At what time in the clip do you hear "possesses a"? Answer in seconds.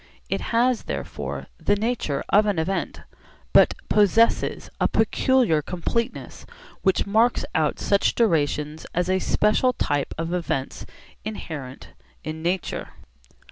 3.87-4.87